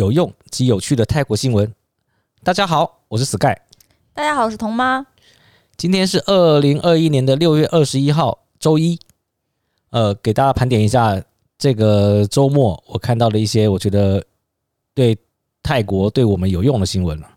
[0.00, 1.70] 有用及有趣的泰国新闻。
[2.42, 3.54] 大家好，我是 Sky。
[4.14, 5.04] 大家好，我是童妈。
[5.76, 8.98] 今天是二零二一年的六月二十一号，周一。
[9.90, 11.22] 呃，给大家盘点一下
[11.58, 14.24] 这个周末我看到的一些我觉得
[14.94, 15.18] 对
[15.62, 17.28] 泰国对我们有用的新闻了。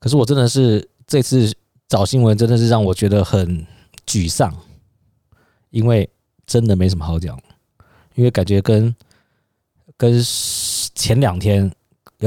[0.00, 1.54] 可是我真的是这次
[1.86, 3.64] 找新闻真的是让我觉得很
[4.04, 4.52] 沮丧，
[5.70, 6.10] 因为
[6.44, 7.40] 真的没什么好讲，
[8.16, 8.92] 因为感觉跟
[9.96, 10.20] 跟
[10.96, 11.70] 前两天，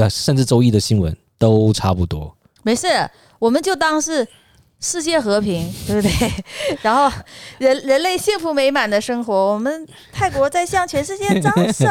[0.06, 2.36] 甚至周一的新闻都差不多。
[2.62, 2.86] 没事，
[3.38, 4.28] 我们就当是
[4.80, 6.32] 世界和平，对不对？
[6.82, 7.10] 然后
[7.56, 11.86] 人人类幸福美满的生活，我们泰国在向全世界招手。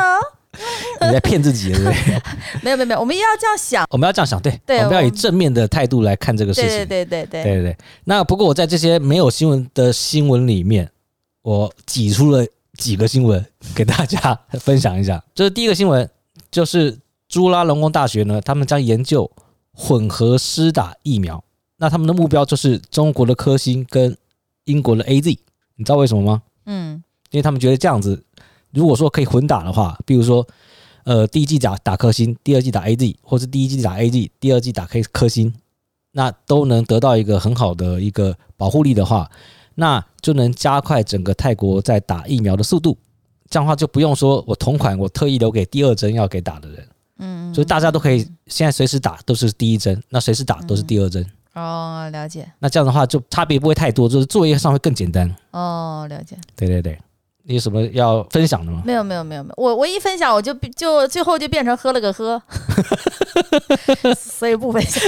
[1.02, 2.22] 你在骗自己，对不对？
[2.64, 6.70] 没有没有没有，我们要这样想，我们要这样想，对，对，我们要以正面的态度来看这个事情。
[6.70, 7.78] 对对对对对对对。
[8.06, 10.90] 那不过我在这些没有新闻的新闻里面，
[11.44, 12.44] 我挤出了
[12.76, 15.24] 几个新闻给大家分享一下。
[15.36, 16.10] 这是第一个新闻，
[16.50, 16.98] 就是
[17.28, 19.30] 朱拉隆功大学呢，他们将研究
[19.74, 21.44] 混合施打疫苗。
[21.78, 24.18] 那他们的目标就是中国的科兴跟
[24.64, 25.38] 英国的 AZ。
[25.76, 26.42] 你知道为什么吗？
[26.66, 28.24] 嗯，因为他们觉得这样子，
[28.72, 30.48] 如果说可以混打的话，比如说，
[31.04, 35.54] 呃，第一季打打科兴，第二季打 AZ，或是第一季打 AZ，第二季打科科兴，
[36.14, 39.30] 那都能得到一个很好的一个保护力的话，
[39.76, 42.98] 那就能加快整个泰国在打疫苗的速度。
[43.50, 46.88] 这样的话就不用说我同款，我特意留给第二针要给打的人。
[47.20, 51.26] 嗯，所以大家都可以现在随时打都是第一针，那随时打都是第二针。
[51.54, 52.48] 哦，了解。
[52.60, 55.34] 那这样的话就差别不会太多，就是作业上会更简单。
[55.52, 56.38] 哦，了解。
[56.56, 57.00] 对对对，
[57.44, 58.84] 你有什么要分享的吗？
[58.86, 62.40] 没有没有没有没有，我我一分享我就就最后就变成喝了个喝，
[64.16, 65.02] 所以不分享。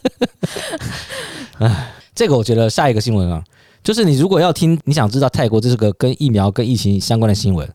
[1.60, 3.42] 哎，这个我觉得下一个新闻啊，
[3.82, 7.66] 就是你如果要听，你想知道泰国这是个跟疫苗跟疫情相关的新闻。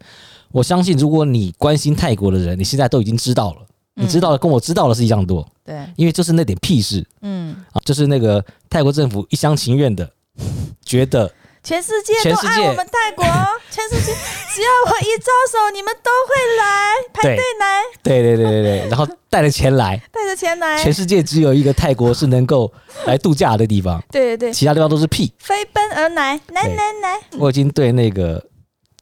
[0.52, 3.66] 我相信，如果你关心泰国的人，你现在都已经知道了。
[3.96, 5.46] 你知道的跟我知道的是一样多。
[5.66, 7.06] 对，因为就是那点屁事。
[7.22, 10.10] 嗯，啊，就是那个泰国政府一厢情愿的
[10.86, 11.30] 觉得
[11.62, 13.26] 全世界都爱我们泰国，
[13.70, 14.14] 全世界
[14.54, 17.81] 只要我一招手，你们都会来排队来。
[18.02, 20.81] 对对对对对， 然后带着钱来，带着钱来。
[20.81, 22.72] 全世界只有一个泰国是能够
[23.06, 24.02] 来度假的地方。
[24.10, 25.30] 对对对，其他地方都是屁。
[25.40, 27.20] 飞奔而来，来来来。
[27.38, 28.42] 我已经对那个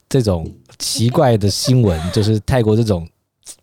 [0.10, 0.52] 这种。
[0.80, 3.10] 奇怪的新闻 就是泰国这种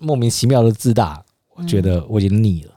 [0.00, 1.24] 莫名其妙的自大，
[1.54, 2.72] 我觉得我已经腻了，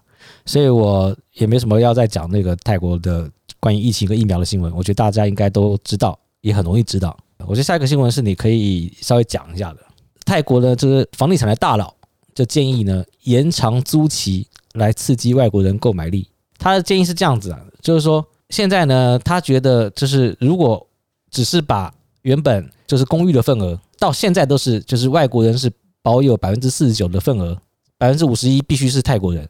[0.46, 3.28] 所以我也没什么要再讲那个泰国的
[3.60, 4.72] 关于疫情跟疫苗的新闻。
[4.76, 7.18] 我觉得大家应该都知道，也很容易知道。
[7.40, 9.80] 我觉得下一个新闻是你可以稍微讲一下的。
[10.24, 11.92] 泰国的就是房地产的大佬
[12.36, 16.30] 就建议呢延长租期来刺激外国人购买力。
[16.60, 20.88] 他的建议是这样子啊，就是说现在呢他觉得就是如果
[21.32, 21.92] 只是把
[22.22, 23.80] 原本就是公寓的份额。
[24.00, 25.72] 到现在都是，就是外国人是
[26.02, 27.56] 保有百分之四十九的份额，
[27.98, 29.48] 百分之五十一必须是泰国人。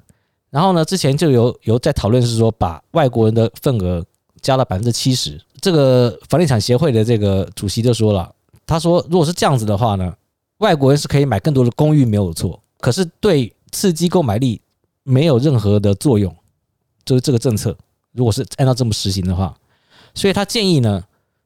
[0.49, 4.03] 然后呢，之前就有有在讨论是说，把外国人的份额
[4.41, 5.39] 加到百分之七十。
[5.61, 8.33] 这个房地产协会的这个主席就说了，
[8.65, 10.13] 他说，如果是这样子的话呢，
[10.59, 14.61] 外国人是可以买更多的公寓没有错，可是对刺激购买力
[15.03, 16.33] 没有任何的作用。
[17.03, 17.73] 就是这个政策，
[18.11, 19.55] 如果是按照这么实行的话，
[20.13, 21.01] 所以他建议呢，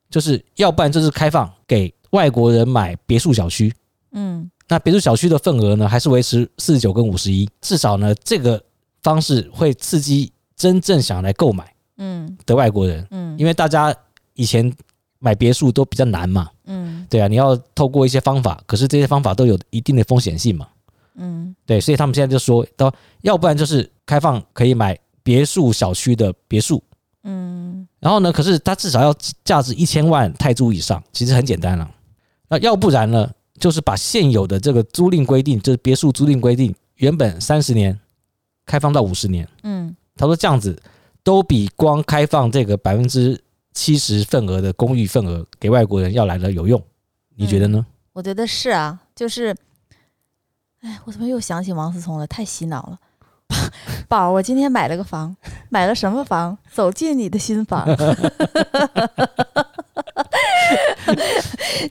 [0.10, 1.94] 就是要不然就是开放给。
[2.12, 3.74] 外国人买别墅小区，
[4.12, 8.62] 嗯，那别墅小区的份额呢，还是维持四十九跟五十一，至少呢，这个
[9.02, 13.96] 方式会刺激真正想来购买，嗯，的外国人，嗯，因为大家
[14.34, 14.70] 以前
[15.20, 20.68] 买别墅都比较难嘛，嗯，对啊，你要透过一些方法，可是这些方法都有一定的风险性嘛，
[21.16, 26.84] 嗯，对，所以他们现在就说，到要不然就是开放可以买别墅小区的别墅，
[27.24, 31.90] 嗯，然后呢，可是它至少要价值一千万泰铢以上，其实很简单了。
[32.50, 33.32] 那要不然呢？
[33.60, 38.00] 就是把现有的这个租赁规定，就是别墅租赁规定，原本三十年
[38.66, 39.48] 开放到五十年。
[39.62, 40.82] 嗯，他说这样子
[41.22, 43.40] 都比光开放这个百分之
[43.72, 46.82] 七十份额的公寓份额给外国人要来的有用。
[47.36, 47.86] 你觉得呢？
[47.88, 49.56] 嗯，我觉得是啊，就是，
[50.80, 52.26] 哎，我怎么又想起王思聪了？
[52.26, 53.00] 太洗脑了。
[54.08, 55.36] 宝，我今天买了个房，
[55.70, 56.58] 买了什么房？
[56.72, 57.86] 走进你的新房。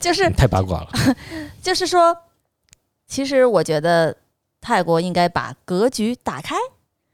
[0.00, 0.88] 就是太八卦了。
[1.62, 2.16] 就是说，
[3.06, 4.16] 其实我觉得
[4.60, 6.56] 泰国应该把格局打开。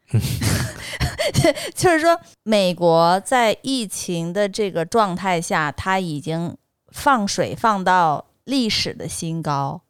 [1.75, 6.57] 就是说，美国在疫情的这个状态下，它已经
[6.89, 9.81] 放水放到历史的新高。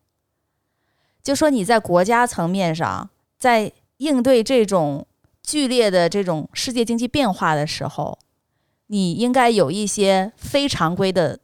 [1.22, 5.06] 就说你在国家层面上，在应对这种
[5.42, 8.18] 剧烈的这种世界经济变化的时候，
[8.88, 11.38] 你应该有一些非常规的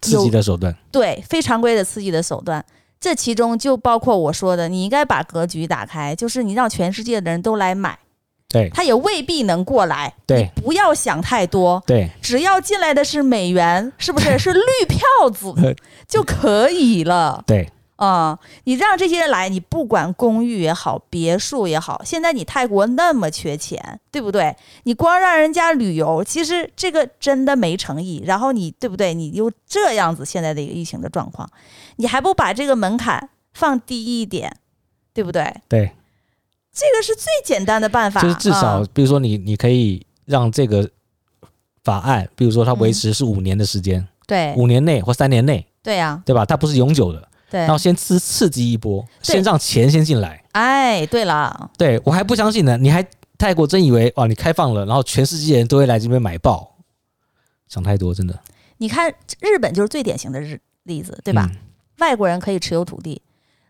[0.00, 0.76] 刺激的手段。
[0.92, 2.64] 对，非常规的刺激的手段。
[3.00, 7.98] 这其中就包括我说的，你应该把格局打开，就是你让全世界的人都来买，
[8.46, 15.54] 对，他也未必能过来，对，不要想太多，对，只要进来的是美元，是不是是绿票子
[16.06, 17.42] 就可以了？
[17.46, 17.70] 对。
[18.00, 24.56] 啊、嗯，你让这些人来，你不管公寓也好，别墅也好，现在你泰国那么缺钱，对不对？
[24.84, 28.22] 你光让人家旅游，其实这个真的没诚意。
[28.24, 29.12] 然后你对不对？
[29.12, 31.46] 你又这样子，现在的一个疫情的状况，
[31.96, 34.56] 你还不把这个门槛放低一点，
[35.12, 35.54] 对不对？
[35.68, 35.92] 对，
[36.72, 38.22] 这个是最简单的办法。
[38.22, 40.88] 就是至少，比如说你，你可以让这个
[41.84, 46.46] 法案，比如说它维持是五年的时间，嗯、对，五年内或三年内，对呀、啊，对吧？
[46.46, 47.28] 它不是永久的。
[47.50, 50.42] 对，然后先刺刺激一波，先让钱先进来。
[50.52, 53.04] 哎，对了，对我还不相信呢，你还
[53.36, 56.76] 泰国真以为哇，你开放了，然后全世界人都会来这边买爆？
[57.68, 58.38] 想太多，真的。
[58.78, 61.50] 你看日本就是最典型的日例子，对吧？
[61.52, 61.56] 嗯、
[61.98, 63.20] 外国人可以持有土地，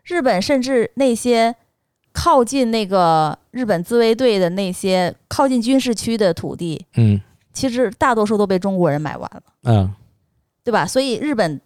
[0.03, 1.55] 日本甚至那些
[2.13, 7.19] 靠近那个日本自卫队的那些靠近军事区的土地，嗯，
[7.51, 9.93] 其实大多数都被中国人买完了，嗯，
[10.63, 10.85] 对吧？
[10.85, 11.59] 所以日本。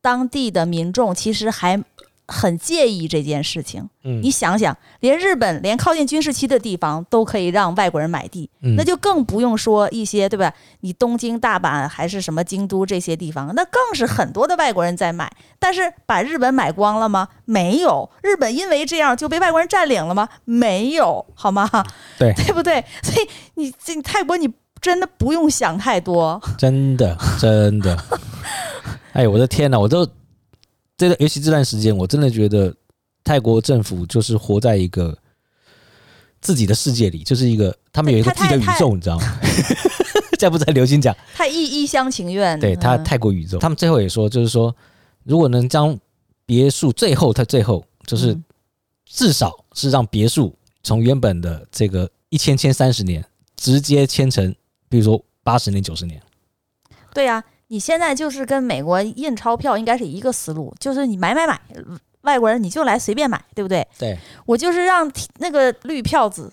[0.00, 1.82] 当地的民众其实还
[2.26, 3.88] 很介意这件事情。
[4.04, 10.54] 嗯，你想想，连日本连靠近军事区的地方都可以让外国人买地，嗯，那就更不用说一些对吧？
[10.80, 15.30] 你东京、大阪还是什么京都这些地方，那更是很多的外国人在买。
[15.58, 17.26] 但是把日本买光了吗？
[17.44, 18.08] 没有。
[18.22, 20.28] 日本因为这样就被外国人占领了吗？
[20.44, 21.68] 没有，好吗？
[22.16, 22.84] 对，对不对？
[23.02, 24.48] 所以你这泰国你
[24.80, 27.98] 真的不用想太多，真的真的。
[29.12, 29.78] 哎，我的天呐！
[29.78, 30.06] 我都
[30.96, 32.74] 这段，尤其这段时间，我真的觉得
[33.24, 35.16] 泰国政府就是活在一个
[36.40, 39.38] 自己的世界里，就是一个他们有一个自己的宇宙，你知道吗？
[39.42, 42.58] 现 在不是很流行讲， 太一一厢情愿。
[42.60, 44.74] 对他泰国宇宙，他们最后也说，就是说，
[45.24, 45.98] 如果能将
[46.46, 48.38] 别墅最后，他最后就是
[49.06, 53.24] 至少是让别墅从原本的这个一千千三十年，
[53.56, 54.54] 直接签成，
[54.88, 56.22] 比如说八十年、九十年。
[57.12, 57.42] 对呀。
[57.72, 61.60] 你现在就是跟美国印钞票应该是一个思路，就是你买买买，
[62.22, 63.86] 外国人你就来随便买，对不对？
[63.96, 65.08] 对，我就是让
[65.38, 66.52] 那个绿票子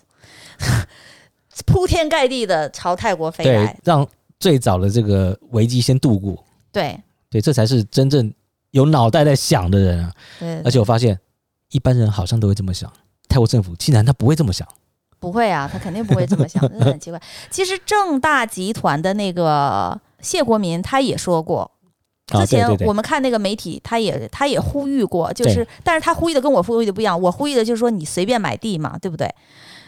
[1.66, 4.06] 铺天盖地的朝泰国飞来，让
[4.38, 6.44] 最早的这个危机先度过。
[6.70, 6.96] 对，
[7.28, 8.32] 对，这才是真正
[8.70, 10.12] 有脑袋在想的人啊。
[10.38, 11.18] 对，对，而且我发现
[11.70, 12.88] 一般人好像都会这么想，
[13.28, 14.66] 泰国政府竟然他不会这么想。
[15.18, 17.20] 不会啊，他肯定不会这么想，真的很奇怪。
[17.50, 20.00] 其实正大集团的那个。
[20.20, 21.70] 谢国民他也说过，
[22.26, 27.20] 之前我们看那个媒体，他也他也呼吁过，就是，但是他呼吁的跟我呼吁的不一样。
[27.20, 29.34] 我呼吁的就是说，你随便买地嘛，对不对？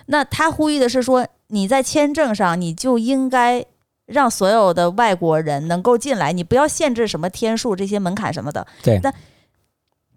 [0.07, 3.65] 那他呼吁的是说，你在签证上，你就应该
[4.07, 8.67] 让所有的外国人能够进来，你不要限制什么天数这些门槛什么的。
[8.83, 8.99] 对。
[9.03, 9.13] 那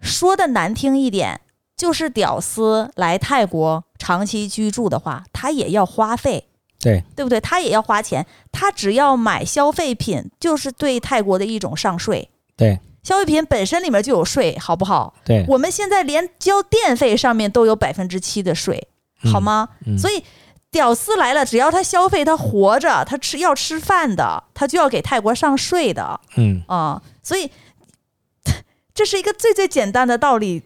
[0.01, 1.41] 说的难听一点，
[1.75, 6.47] 就是屌丝来泰国长期居住的话，他也要花费。
[6.83, 7.39] 对，对不对？
[7.39, 12.29] 他也要花钱，他只要买消费品，就是对泰国的一种上税。
[12.57, 15.13] 对，消费品本身里面就有税，好不好？
[15.23, 18.87] 对，我们现在连交电费上面都有百分之七的税，
[19.31, 19.69] 好吗？
[19.85, 20.23] 嗯嗯、所以
[20.69, 26.19] 屌丝来了，只要他消费，他活着，他吃要吃饭的，他就要给泰国上税的。
[26.35, 27.49] 嗯啊、嗯，所以
[28.93, 30.63] 这是一个最最简单的道理。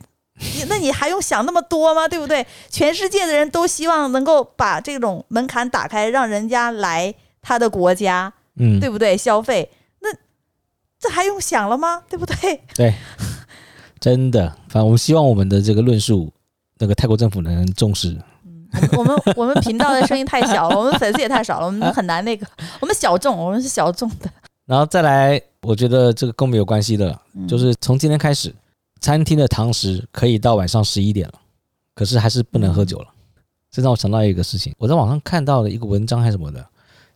[0.69, 2.07] 那你还用想那么多吗？
[2.07, 2.45] 对不对？
[2.69, 9.17] 全世界的人都希望能够把这种门槛打开，让人家来他的国家，嗯，对不对？
[9.17, 9.69] 消费，
[10.01, 10.09] 那
[10.99, 12.03] 这还用想了吗？
[12.07, 12.61] 对不对？
[12.75, 12.93] 对，
[13.99, 16.31] 真的，反正我们希望我们的这个论述，
[16.77, 18.15] 那个泰国政府能重视。
[18.45, 22.45] 嗯，我们我们频道的声音太小了，我们粉丝也太少了，我们很难那个，
[22.79, 24.29] 我们小众，我们是小众的。
[24.67, 27.17] 然后再来，我觉得这个跟我们有关系的，
[27.47, 28.53] 就是从今天开始。
[28.99, 31.33] 餐厅的堂食可以到晚上十一点了，
[31.93, 33.07] 可是还是不能喝酒了。
[33.69, 36.65] 这让我想到一个事情，我在网上看到了一个文章还是什么的，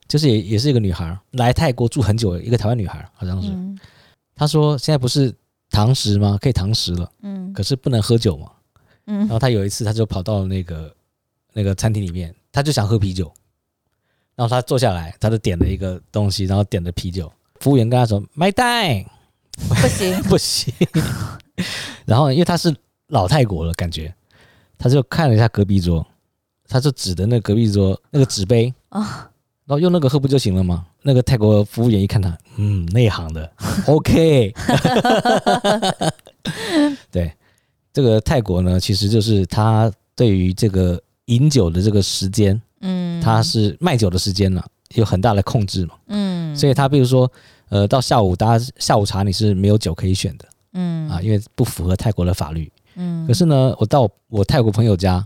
[0.07, 3.49] 就是也也是一个女孩来泰国住很久的一个台湾女孩，好像是。
[4.35, 5.33] 她说现在不是
[5.69, 6.37] 堂食吗？
[6.41, 8.51] 可以堂食了，嗯，可是不能喝酒嘛，
[9.07, 9.19] 嗯。
[9.19, 10.93] 然后她有一次，她就跑到了那个
[11.53, 13.31] 那个餐厅里面，她就想喝啤酒，
[14.35, 19.03] 然后她坐下来，她就点了一个东西，然后点了啤酒，服务员跟她说买单，
[19.69, 20.73] 不行 不行。
[22.05, 22.75] 然后，因为他是
[23.07, 24.13] 老泰国了，感觉
[24.77, 26.05] 他就看了一下隔壁桌，
[26.67, 29.29] 他就指的那隔壁桌那个纸杯啊，
[29.65, 30.85] 然后用那个喝不就行了吗？
[31.03, 33.51] 那个泰国服务员一看他，嗯，内行的，
[33.87, 34.53] OK。
[37.11, 37.31] 对，
[37.91, 44.63] 这个泰国呢，其实就是他对于这个饮酒的这个时间，嗯，他是卖酒的时间呢，
[44.95, 47.29] 有很大的控制嘛，嗯，所以他比如说，
[47.69, 55.25] 呃，到下午大家下午茶你是没有酒可以选的，嗯啊，因为不符合泰国的法律，嗯，可是呢，我到我泰国朋友家，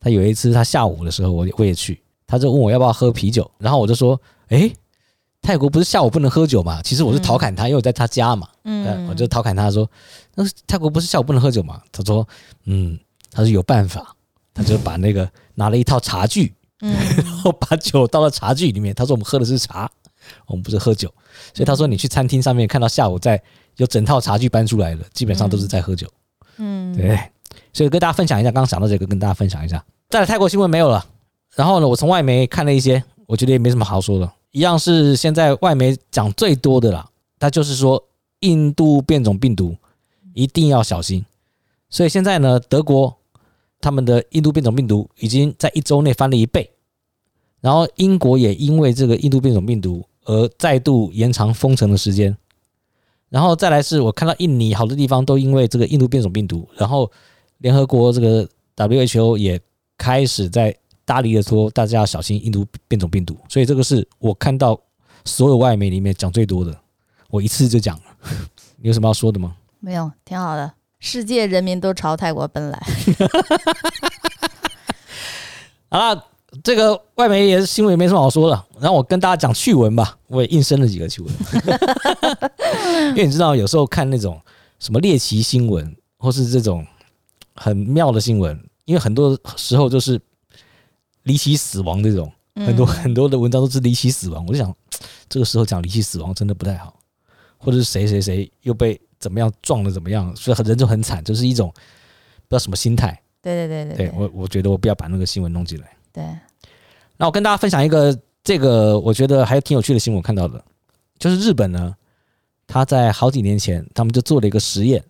[0.00, 4.72] 他有一次他下午的时候，我我也去，他就问我要不要喝啤酒，然后我就说，诶。
[5.46, 6.80] 泰国不是下午不能喝酒嘛？
[6.80, 8.48] 其实我是调侃他，嗯、因为我在他家嘛。
[8.62, 9.86] 嗯，我就调侃他说
[10.34, 12.26] ：“那泰国不是下午不能喝酒嘛？”他说
[12.64, 12.98] ：“嗯，
[13.30, 14.16] 他说有办法，
[14.54, 18.94] 他就把那个拿了一套茶具，嗯， 然后把酒倒到茶具里面。
[18.94, 19.86] 他说我们喝的是茶，
[20.46, 21.12] 我们不是喝酒。
[21.52, 23.42] 所以他说你去餐厅上面看到下午在
[23.76, 26.06] 有整套茶具搬出来了，基本上都是在喝酒。
[26.58, 27.18] 嗯，对。
[27.72, 29.84] 所以跟大家分享一下，刚刚想到这个，跟大家分享一下。
[30.08, 31.04] 再来泰国新闻没有了。
[31.54, 34.30] 然后呢，我从外媒看了一些，我觉得也没什么好说的。
[34.52, 37.08] 一样是现在外媒讲最多的啦，
[37.40, 38.04] 他就是说
[38.40, 39.76] 印度变种病毒
[40.32, 41.24] 一定要小心，
[41.90, 43.16] 所以现在呢，德国
[43.80, 46.70] 他们的印度变种病毒已经在一周内翻了一倍，
[47.60, 52.36] 然后英国也因为这个印度变种病毒而再度延长封城的时间，
[53.34, 57.10] 然后再来是我看到印尼好多地方都因为这个印度变种病毒，然后
[57.58, 59.60] 联合国这个 WHO 也
[59.98, 60.72] 开始在。
[61.06, 64.80] 大力的说，大家要小心印度变种病毒，所以这个是我看到
[65.26, 66.74] 所有外媒里面讲最多的，
[67.28, 68.04] 我一次就讲了。
[68.80, 69.54] 你有什么要说的吗？
[69.80, 70.72] 没有，挺好的。
[70.98, 72.82] 世界人民都朝泰国奔来。
[75.92, 76.24] 好了，
[76.62, 81.34] 这个外媒也是新闻也没什么好说的，然后我跟大家讲趣闻吧，我也硬生了几个趣闻。
[83.10, 84.40] 因为你知道，有时候看那种
[84.78, 86.86] 什么猎奇新闻，或是这种
[87.54, 90.20] 很妙的新闻，因为很多时候就是。
[91.24, 94.70] 离奇死亡这种很多很多的文章都是离奇死亡，我就想
[95.26, 96.94] 这个时候讲离奇死亡真的不太好，
[97.56, 103.18] 或者是谁谁谁又被怎么样撞了怎么样，所以人就很惨，就是一种不知道什么心态。
[103.40, 105.96] 对对对对，对我我觉得我不要把那个新闻弄进来。
[106.14, 106.24] 对，
[107.16, 110.64] 那我跟大家分享一个这个我觉得还挺有趣的新闻，我看到的，
[111.18, 111.92] 就是日本呢，
[112.68, 115.02] 他在好几年前他们就做了一个实验，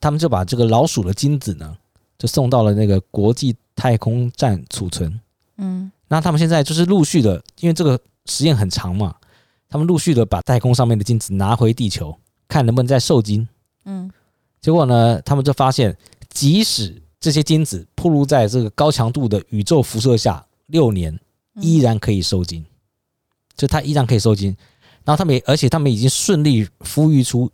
[0.00, 1.76] 他们就把这个老鼠的精子呢，
[2.16, 5.20] 就送到了那个国际太空站储存。
[5.56, 9.16] 嗯，那他们现在就是陆续的，因为这个实验很长嘛，
[9.68, 13.48] 他们陆续的把太空上面的精子拿回地球，看能不能再受精。
[13.84, 14.08] 嗯，
[14.60, 15.96] 结果呢，他们就发现，
[16.28, 21.20] 即使这些精子暴露在这个高强度的宇宙辐射下六年，
[21.60, 22.64] 依然可以受精，
[23.54, 24.56] 就它依然可以受精。
[25.04, 27.50] 然后他们也，而且他们已经顺利孵育出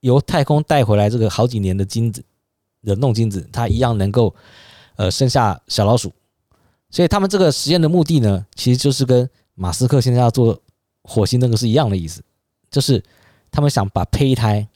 [0.00, 2.22] 由太空带回来这个好几年的精子，
[2.82, 4.34] 冷冻精子，它一样能够
[4.96, 6.12] 呃生下小老鼠。
[6.90, 10.60] 所以他们这个实验的目的呢，其实就是跟马斯克现在要做
[11.02, 12.22] 火星那个是一样的意思，
[12.70, 13.02] 就是
[13.50, 14.68] 他们想把胚胎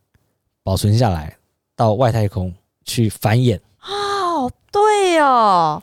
[0.62, 1.36] 保存下来，
[1.76, 3.60] 到外太空去繁衍。
[4.38, 5.82] 哦，对哦，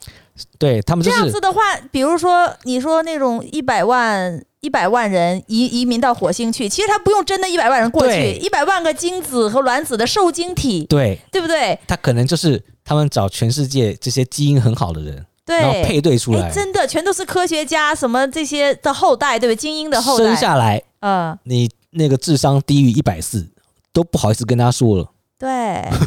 [0.58, 11.78] 对他们、就是、这样子的话，比如说你说那种一百万一百万人移移民到火星去，其实他不用真的一百万人过去，一百万个精子和卵子的受精体，对，对不对？
[11.88, 15.26] 他可能就是他们找全世界这些基因很好的人。
[15.46, 19.56] 对，然后配对出来，真的全都是科学家什么这些的后代，对不对？
[19.56, 23.48] 精英的后代生下来，嗯，你那个智商低于一百四，
[23.94, 25.12] 都不好意思跟他说了。
[25.38, 25.48] 对，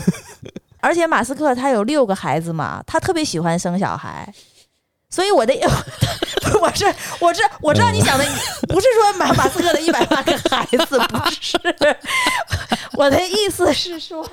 [0.80, 4.32] 而且马斯克他有六个孩子嘛，他特别喜欢生小孩，
[5.10, 5.54] 所以我的，
[6.60, 6.86] 我是
[7.20, 8.24] 我是我知道你想的，
[8.68, 11.58] 不是说马马斯克的一百万个孩子，不是，
[12.94, 14.24] 我的意思是说。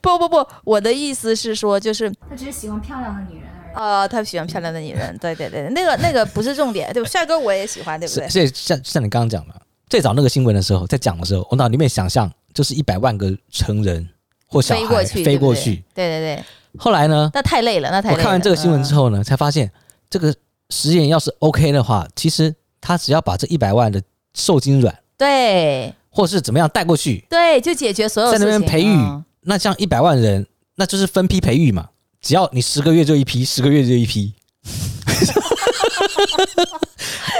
[0.00, 3.74] 不不不，我的意思是说，就是他只是喜欢漂亮的女人而已。
[3.74, 7.08] 呃，他喜欢漂亮的女人，对对对，那个那个不是重点，对吧？
[7.08, 8.28] 帅哥我也喜欢，对不对？
[8.28, 9.54] 所以像像你刚刚讲的，
[9.94, 14.08] 最早那个新闻的时候，在讲的时候，我脑里面想象就是一百万个成人
[14.48, 16.44] 或小孩飞过去，飞过去，对对对。
[16.76, 17.30] 后来呢？
[17.32, 18.18] 那太累了，那太累了。
[18.18, 19.70] 我看完这个新闻之后呢，才发现
[20.10, 20.34] 这个
[20.70, 24.02] 实验要是 OK 的话，其实他只要把这一百万的
[24.34, 25.94] 受精卵，对。
[26.10, 28.32] 或是怎么样带过去，对，就解决所有。
[28.32, 31.90] 在那边培育，嗯、那像一百万人，那就是分批培育嘛。
[32.20, 34.34] 只要你十个月就一批，十个月就一批。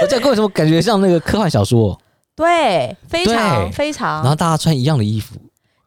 [0.01, 2.01] 我这个为什么感觉像那个科幻小说？
[2.35, 4.21] 对，非常非常。
[4.21, 5.35] 然后大家穿一样的衣服。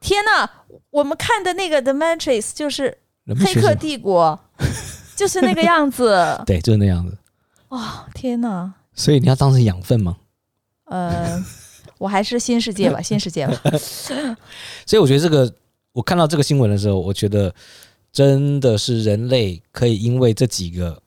[0.01, 0.51] 天哪，
[0.91, 2.97] 我们看的那个《The Matrix》就是
[3.45, 4.39] 《黑客帝国》，
[5.15, 6.41] 就是那个样子。
[6.47, 7.19] 对，就是那样子。
[7.69, 8.73] 哇、哦，天哪！
[8.95, 10.17] 所以你要当成养分吗？
[10.85, 11.45] 呃。
[11.99, 13.61] 我还是新世界吧， 新世界吧。
[14.87, 15.53] 所以我觉得这个，
[15.93, 17.53] 我看到这个新闻的时候，我觉得
[18.13, 21.03] 真的是人类可以因为这几个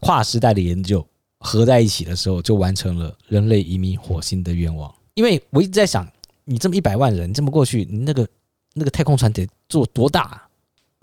[0.00, 1.06] 跨时代的研究
[1.46, 4.92] 合在一起的时候，就完成了人类移民火星的愿望。
[5.14, 6.06] 因为我一直在想，
[6.44, 8.26] 你这么一百万人这么过去，你那个
[8.74, 10.42] 那个太空船得做多大？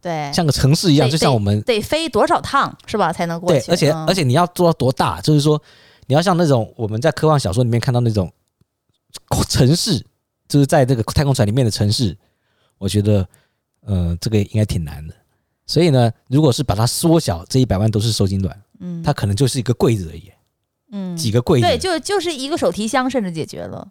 [0.01, 3.65] 对，像个城市一样，就像我们得飞多少趟是吧才能过去？
[3.65, 5.21] 对，而且、嗯、而且你要做到多大？
[5.21, 5.59] 就是说
[6.07, 8.29] 你要像那种我们在科幻小说里面看到那种
[9.47, 10.05] 城市，
[10.49, 12.17] 就是在这个太空船里面的城市，
[12.77, 13.25] 我觉得
[13.85, 15.13] 呃这个应该挺难的。
[15.65, 20.29] 所以呢，如果是把它缩小，这一百万都是受精卵，嗯，它可能就是一个柜子而已，
[20.95, 23.87] 嗯，几个柜子，对，就就是一个手提箱，甚至解决了。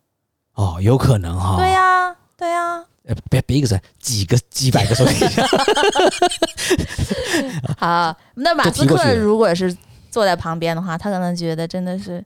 [0.55, 1.57] 哦，有可能哈、哦。
[1.59, 2.85] 对呀、啊，对呀、啊。
[3.05, 5.45] 呃，别别一个人，几个几百个手提箱。
[7.77, 9.77] 好，那马斯克如果是
[10.09, 12.25] 坐在旁边的话，他可能觉得真的是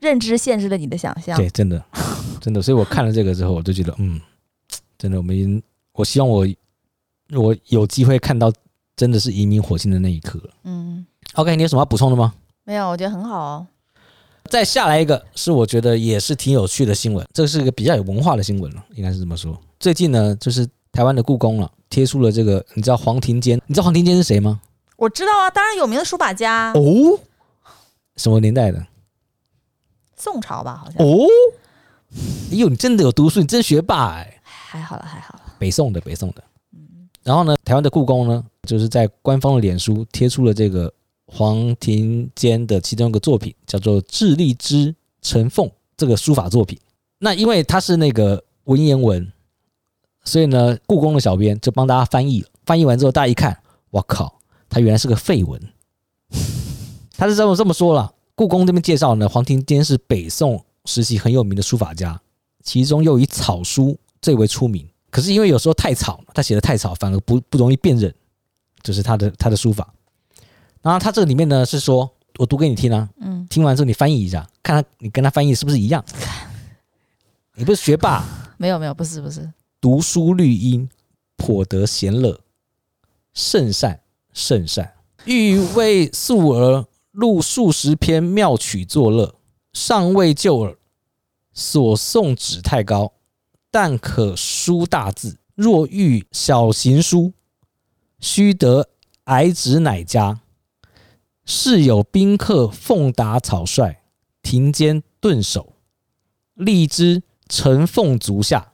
[0.00, 1.36] 认知限制了你的想象。
[1.36, 1.84] 对，真的，
[2.40, 2.62] 真的。
[2.62, 4.18] 所以我看了这个之后，我就觉得，嗯，
[4.96, 6.48] 真的，我们我希望我
[7.34, 8.50] 我有机会看到
[8.96, 10.40] 真的是移民火星的那一刻。
[10.64, 11.04] 嗯
[11.34, 12.32] ，OK，你有什么要补充的吗？
[12.66, 13.66] 没有，我觉得很好哦。
[14.50, 19.56] 再下来一个是我觉得也是挺有趣的新闻，这是一个比较有文化的新闻了，应该是这么说。
[19.78, 23.56] 最近呢，就是台湾的故宫了，贴出了这个，你知道黄庭坚？
[23.66, 24.60] 你知道黄庭坚是谁吗？
[24.96, 27.18] 我知道啊，当然有名的书法家哦。
[28.16, 28.84] 什么年代的？
[30.16, 31.06] 宋朝吧，好像。
[31.06, 31.26] 哦。
[32.50, 34.40] 哎呦，你真的有读书，你真学霸哎。
[34.42, 35.54] 还好了，还好了。
[35.56, 36.42] 北宋的，北宋的。
[36.72, 37.08] 嗯。
[37.22, 40.92] 然后呢，台湾的故宫呢，就是在官方的脸书贴出了这个。
[41.26, 45.66] 黄庭坚的其中一个作品叫做《智力之晨凤》，
[45.96, 46.78] 这个书法作品。
[47.18, 49.32] 那因为它是那个文言文，
[50.24, 52.44] 所以呢，故宫的小编就帮大家翻译。
[52.64, 53.58] 翻译完之后，大家一看，
[53.90, 55.60] 我靠，它原来是个废文。
[57.16, 58.12] 他是这么这么说了。
[58.34, 62.20] 故宫这边介绍呢，黄庭坚是北宋时期很有名的书法家，
[62.62, 64.86] 其中又以草书最为出名。
[65.10, 68.14] 可是因为有时候太草，他写的太草，反而不不容易辨认，
[68.82, 69.94] 就是他的他的书法。
[70.86, 76.04] 然后他这个里面呢是说，我读给你听啊，嗯，听完之后你翻译一下，看他你跟他翻译是不是一样？
[77.56, 78.24] 你不是学霸？
[78.56, 79.52] 没有没有，不是不是。
[79.80, 80.88] 读书绿荫，
[81.36, 82.38] 颇得闲乐，
[83.34, 84.00] 甚善
[84.32, 84.94] 甚善。
[85.24, 89.34] 欲为素儿录数十篇妙曲作乐，
[89.72, 90.78] 尚未就耳。
[91.52, 93.12] 所诵旨太高，
[93.72, 95.36] 但可书大字。
[95.56, 97.32] 若欲小行书，
[98.20, 98.88] 须得
[99.24, 100.38] 矮纸乃佳。
[101.46, 103.98] 是有宾客奉达草率，
[104.42, 105.74] 庭间顿首，
[106.54, 108.72] 立之晨凤足下，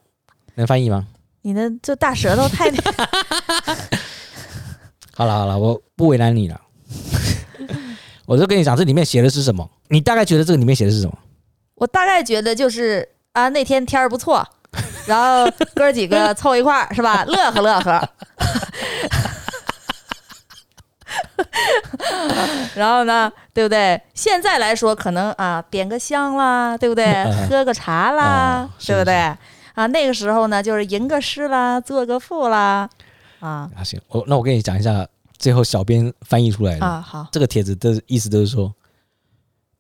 [0.55, 1.07] 能翻译吗？
[1.43, 2.71] 你的这大舌头太
[5.15, 6.59] 好了好了，我不为难你了。
[8.25, 9.69] 我就跟你讲，这里面写的是什么？
[9.89, 11.19] 你大概觉得这个里面写的是什么？
[11.75, 14.43] 我大概觉得就是啊，那天天儿不错，
[15.07, 17.25] 然后哥几个凑一块儿是吧？
[17.27, 18.09] 乐呵乐呵。
[22.75, 24.01] 然后呢，对不对？
[24.15, 27.25] 现在来说，可能啊，点个香啦，对不对？
[27.49, 29.15] 喝个茶啦，对不对？
[29.15, 32.89] 啊，那个时候呢，就是吟个诗啦，做个赋啦，
[33.41, 33.71] 啊。
[33.75, 35.07] 啊，行，我那我跟你讲一下，
[35.39, 37.01] 最后小编翻译出来的啊。
[37.01, 38.75] 好，这个帖子的意思就是说，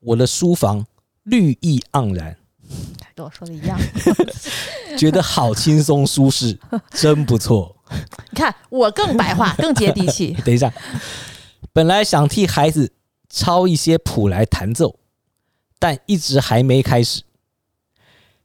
[0.00, 0.86] 我的书房
[1.24, 2.34] 绿意盎然，
[3.14, 3.78] 跟我说的一样，
[4.96, 6.58] 觉得好轻松舒适，
[6.90, 7.76] 真不错。
[8.30, 10.34] 你看，我更白话，更接地气。
[10.44, 10.72] 等一下。
[11.72, 12.92] 本来想替孩子
[13.30, 14.98] 抄一些谱来弹奏，
[15.78, 17.22] 但一直还没开始。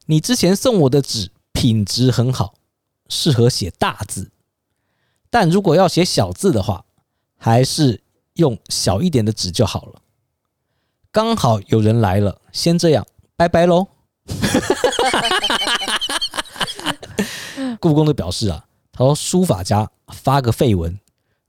[0.05, 2.53] 你之前送我的纸品质很好，
[3.09, 4.31] 适合写大字，
[5.29, 6.85] 但如果要写小字的话，
[7.35, 8.01] 还是
[8.35, 10.01] 用小一点的纸就好了。
[11.11, 13.87] 刚好有人来了，先这样，拜拜喽。
[17.81, 20.97] 故宫的表示啊，他说书法家发个废文，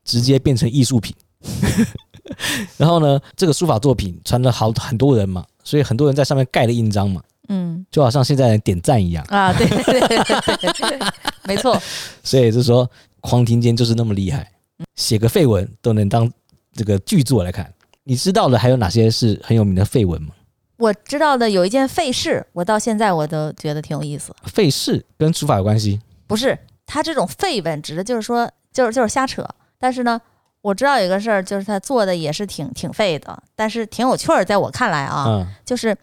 [0.03, 1.15] 直接变成艺术品。
[2.77, 10.99] 然后呢，这个书法作品传了好很多人嘛，所以很多人在上面盖了印章嘛，嗯，就好像现在人点赞一样啊，对对对，对，
[11.45, 11.81] 没错。
[12.23, 12.89] 所以就是说，
[13.23, 14.51] 黄庭坚就是那么厉害，
[14.95, 16.31] 写个废文都能当
[16.73, 17.73] 这个巨作来看。
[18.05, 20.29] 你知道的还有哪些是很有名的废文吗？
[20.77, 24.35] 我知道的有一件废事，我到现在我都觉得挺有意思。
[24.45, 25.99] 废事跟书法有关系？
[26.27, 29.49] 不是，他这种废文指的就是说，就是就是瞎扯，
[29.79, 30.21] 但是呢。
[30.69, 34.45] 我知道有个事儿，就是他做的也是挺挺废的，但是挺有趣儿。
[34.45, 35.97] 在我看来啊，嗯、就是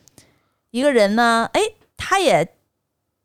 [0.72, 1.62] 一个人呢，哎，
[1.96, 2.48] 他也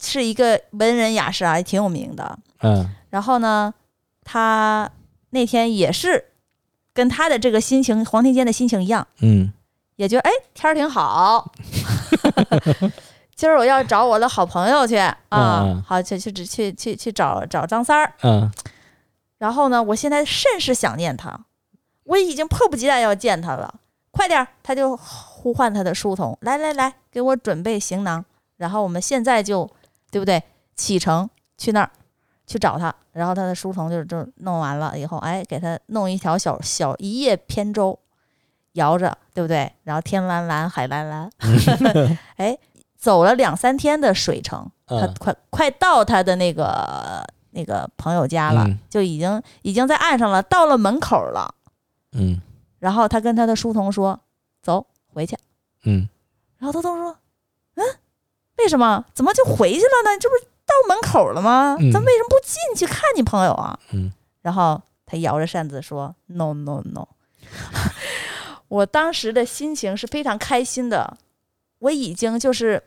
[0.03, 2.39] 是一个文人雅士啊，也挺有名的。
[2.63, 2.95] 嗯。
[3.09, 3.73] 然后呢，
[4.23, 4.91] 他
[5.31, 6.27] 那天也是
[6.93, 9.07] 跟他的这个心情，黄庭坚的心情一样。
[9.23, 9.53] 嗯。
[9.97, 11.53] 也觉得哎，天儿挺好。
[13.35, 18.13] 今儿我要找我的好朋友去啊，嗯、好去去去去去找找张三儿。
[18.23, 18.51] 嗯，
[19.41, 21.47] 然后呢，我现在甚是想念他，
[22.05, 23.81] 我已经迫不及待要见他了。
[24.13, 28.25] 快点，他就呼唤他的书童，来来来，给我准备行囊，
[28.59, 29.69] 然后我们现在就，
[30.13, 30.41] 对不对？
[30.77, 31.91] 启程去那儿
[32.47, 32.95] 去找他。
[33.13, 37.99] 然后他的书童就就弄完了以后，哎，给他弄一条小小一叶扁舟，
[38.75, 39.73] 摇着，对不对？
[39.85, 41.31] 然后天蓝蓝，海蓝蓝，
[42.37, 42.57] 哎。
[43.01, 51.55] 走了两三天的水程，他快快到他的那个那个朋友家了，就已经已经在岸上了，到了门口了。
[52.13, 52.41] 嗯，
[52.79, 54.21] 然后他跟他的书童说
[54.63, 55.37] ：“走，回去。”
[55.85, 56.09] 嗯，
[56.59, 57.17] 然后他都说
[57.77, 57.85] ：“嗯，
[58.59, 59.05] 为什么？
[59.15, 60.19] 怎么就回去了呢？
[60.21, 61.77] 这不是到门口了吗？
[61.93, 67.07] 咱为什么不进去看你朋友啊？”嗯，然后他摇着扇子说：“No no no。”
[68.69, 71.17] 我当时的心情是非常开心的。
[71.81, 72.83] 我已经就是，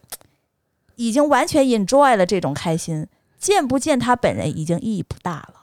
[0.95, 3.07] 已经完全 enjoy 了这种开心，
[3.43, 5.53] 见不见他本人已经意义不大了。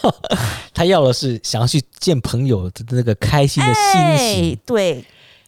[0.72, 5.04] 他要的是想要去见朋友的那个开心的心情，哎、对，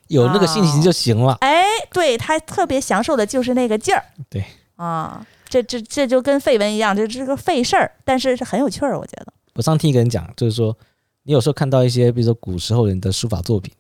[0.09, 1.39] 有那个心情就行了。
[1.41, 4.05] 哎，对，他特别享受的就是那个劲儿。
[4.29, 4.45] 对
[4.77, 9.33] 啊，这这这就跟废文一样，这这个费事儿，但是是很有趣儿，我觉得。
[9.55, 10.77] 我上次听一个人讲，就是说，
[11.23, 13.73] 你有时候看到一些，比如说古时候人的书法作品，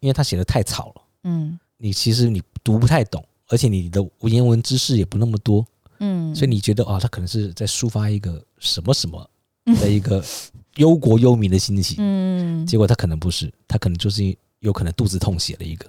[0.00, 2.42] 因为他写的太草了，嗯，你其实你。
[2.64, 5.66] 读不太懂，而且你的文言文知识也不那么多，
[6.04, 9.30] 嗯，所以你觉得啊、哦，他可能是在抒发一个什么什么
[9.80, 10.22] 的一个
[10.76, 15.86] 忧国忧民的心情，嗯，结果他可能不是，他可能就是有可能肚子痛写了一个，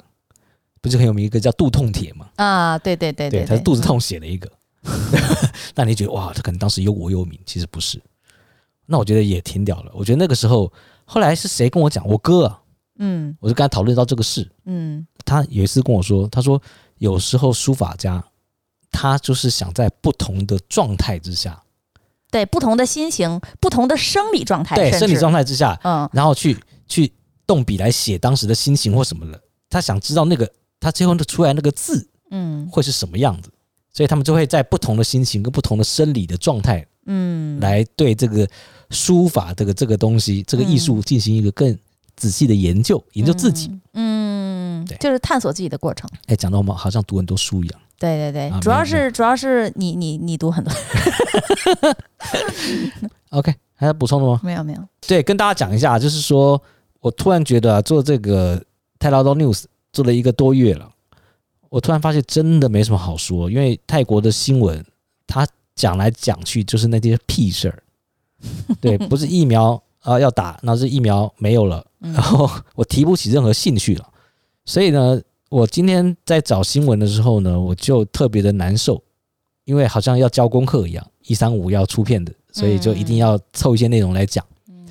[0.82, 2.30] 不是很有名一个叫肚痛帖吗？
[2.36, 4.52] 啊，对对对对，对，他是肚子痛写了一个，
[5.74, 8.00] 那你觉得哇，他可能当时忧国忧民，其实不是，
[8.86, 9.92] 那我觉得也挺屌的。
[9.94, 10.72] 我觉得那个时候，
[11.06, 12.08] 后来是谁跟我讲？
[12.08, 12.60] 我哥啊。
[13.00, 14.48] 嗯，我就跟他讨论到这个事。
[14.66, 16.62] 嗯，他有一次跟我说，他说
[17.00, 18.24] 有时候书法家，
[18.94, 21.62] 他就是想在不同的状态之下，
[22.32, 27.12] 对不同的心情、不同的生理状态，对生理状态之下，嗯，然后去去
[27.46, 29.42] 动笔来写当时的心情或什么的。
[29.70, 33.52] 他想知道那个他最后的出来那个字，嗯，会是什么样子。
[33.92, 38.48] 所以他们就会在不同的心情跟不同的生理的状态，嗯，来对这个
[38.92, 41.78] 书法这个这个东西、这个艺术进行一个更。
[42.16, 46.08] 仔细的研究，研究自己，嗯，对，就是探索自己的过程。
[46.28, 47.82] 哎，讲到我们好像读很多书一样。
[48.04, 50.74] 对对对，啊、主要是主要是你你你读很多。
[53.32, 54.42] OK，还有补充的吗？
[54.44, 54.80] 没有没有。
[55.08, 56.62] 对，跟大家讲一下，就是说
[57.00, 58.62] 我突然觉得、啊、做这个
[59.00, 59.64] 泰劳多 news
[59.94, 60.92] 做了一个多月了，
[61.70, 64.86] 我突然发现真的没什么好说，因为泰国的新闻，
[65.26, 67.82] 他讲来讲去就是那些屁事儿。
[68.82, 69.82] 对，不是疫苗。
[70.04, 74.06] 啊，要打，那是疫苗没有了，然后 我提不起任何兴趣了，
[74.66, 75.18] 所以呢，
[75.54, 79.00] 我今天在找新闻的时候呢，我就特别的难受，
[79.66, 84.44] 因为好像要交功课一样，一三五要出片的，所以就一定要凑一些内容来讲。
[84.68, 84.84] 嗯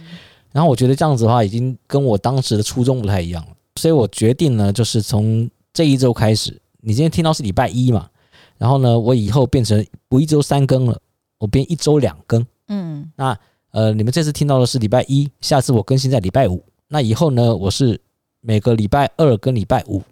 [0.52, 8.08] 然后我觉得这样子的话，已经跟我当时的初衷不太一样了，所以我决定呢，就是从这一周开始，你今天听到是礼拜一嘛，
[8.56, 10.96] 然后呢，我以后变成不一周三更了，
[11.38, 12.46] 我变一周两更。
[12.68, 13.36] 嗯，那。
[13.72, 16.62] 呃，你们这次听到的是礼拜一，下次我更新在礼拜五。
[16.88, 17.98] 那以后呢，我是
[18.42, 20.02] 每个礼拜二跟礼拜五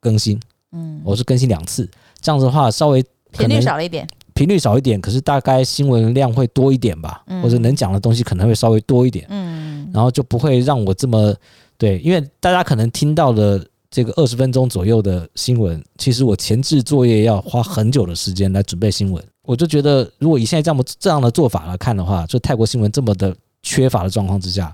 [0.00, 0.40] 更新。
[0.72, 1.88] 嗯，我是更新两次，
[2.20, 9.26] 这样子的话稍微频率少了一点，频率少一点，可是大概新闻量会多一点吧，嗯、或者能讲的东西可能会稍微多一点。
[9.28, 11.34] 嗯，然后就不会让我这么
[11.76, 19.22] 对，因为大家可能听到的这个二十分钟左右的新闻，其实我前置作业要花很久的时间来准备新闻。
[19.42, 24.72] 我就觉得，如果以现在这么这样的做法来看的话，就泰国新闻这么的缺乏的状况之下，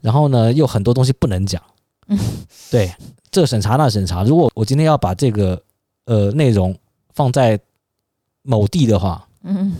[0.00, 1.60] 然后呢，又很多东西不能讲，
[2.70, 2.90] 对，
[3.34, 4.22] 这审查那审查。
[4.22, 5.60] 如果我今天要把这个
[6.06, 6.74] 呃内容
[7.12, 7.58] 放在
[8.42, 9.72] 某地的话，嗯，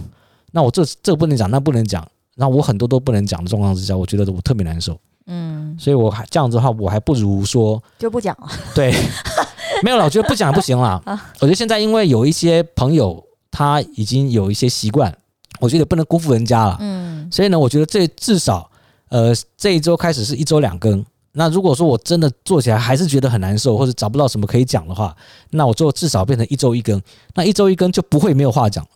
[0.51, 8.93] 那我这这不能讲，那不能讲，那我很多都不能讲的状况之下，我觉得我特别难受，嗯，所以我还这样子的话，我还不如说就不讲了，对，
[9.85, 11.01] 没有了，我觉得不讲不行了。
[11.41, 13.25] 我觉得现在因为有一些朋友。
[13.57, 15.17] 他已经有一些习惯，
[15.61, 16.77] 我觉得不能辜负人家了。
[16.81, 18.69] 嗯，所以呢，我觉得这至少，
[19.11, 21.07] 呃，这一周开始是一周两更。
[21.35, 25.15] 那如果说我真的做起来还是觉得很难受，或者找不到什么可以讲的话，
[25.51, 27.01] 那我就至少变成一周一更。
[27.35, 28.87] 那一周一更就不会没有话讲，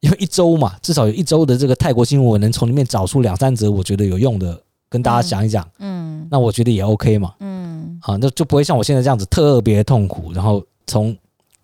[0.00, 5.68] 因为一周嘛，至少有一周的这个泰国新闻，我能从里面找出两三则我觉得有用的，跟大家讲一讲。
[5.78, 7.34] 嗯，那我觉得也 OK 嘛。
[7.40, 11.16] 嗯，啊，那就不会像我现在这样子特别痛苦，然后从。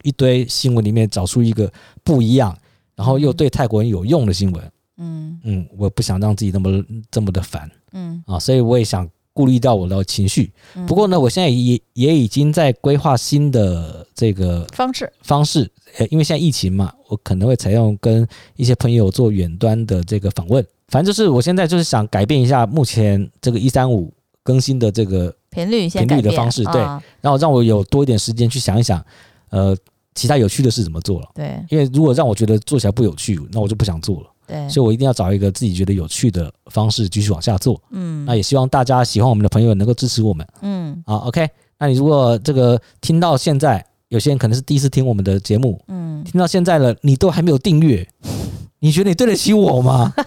[0.03, 2.55] 一堆新闻里面找出一个不一样，
[2.95, 4.73] 然后又对泰国人有用的新闻。
[4.99, 7.71] 嗯嗯，我不想让自己那么这么的烦。
[7.93, 10.51] 嗯啊，所以我也想顾虑到我的情绪。
[10.87, 15.71] 不过呢，我现在也也已经在规划新的这个方式方式。
[15.99, 20.65] 呃，因为现在疫情嘛，我可能会采用跟一些朋友做远端的这个访问。
[20.89, 26.81] 反正就是我现在就是想改变一下目前这个一三五更新的这个频率频率的方式，对，
[27.21, 29.05] 然后让我有多一点时间去想一想，
[29.51, 29.77] 呃，
[30.15, 31.29] 其他有趣的事怎么做了。
[31.35, 34.27] 对，因为如果让我觉得做起来不有趣，那我就不想做了。
[34.47, 37.81] 对，所以我一定要找一个自己觉得有趣的方式继续往下做。
[37.91, 40.47] 嗯，那也希望大家喜欢我们的朋友能够支持我们。
[40.63, 41.49] 嗯，好，OK。
[41.79, 48.07] 那你如果这个听到现在，有些人可能是第一次听我们的节目，嗯，听到现在了，你都还没有订阅，
[48.81, 50.13] 你觉得你对得起我吗？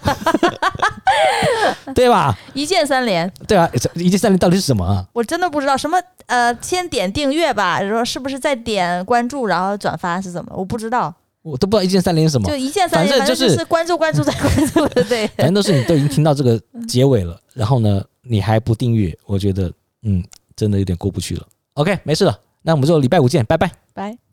[1.95, 2.37] 对吧？
[2.53, 3.31] 一键三连。
[3.47, 5.05] 对啊，一键三连到底是什么啊？
[5.13, 5.97] 我真的不知道什么。
[6.25, 10.51] 呃，先点订阅吧，然后是不是再点关注，然后转发是怎么？
[10.55, 11.13] 我不知道。
[11.51, 15.27] 我都不知道一键三连是什么，就一键三连，反正就是关注关注再关注的， 对。
[15.29, 19.71] 反正都是你都已经听到这个结尾了，然后呢，你还不订阅，我觉得
[20.03, 20.23] 嗯，
[20.55, 21.47] 真的有点过不去了。
[21.73, 24.26] OK，没事了，那我们就礼拜五见，拜拜，拜。